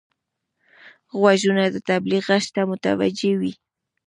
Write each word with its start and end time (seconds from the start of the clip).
غوږونه 1.19 1.63
د 1.73 1.77
تبلیغ 1.89 2.23
غږ 2.31 2.45
ته 2.55 2.61
متوجه 2.71 3.31
وي 3.39 3.53